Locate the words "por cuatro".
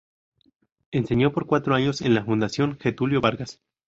1.31-1.75